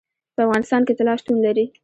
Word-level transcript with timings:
په 0.35 0.41
افغانستان 0.47 0.81
کې 0.87 0.97
طلا 0.99 1.13
شتون 1.19 1.37
لري. 1.45 1.65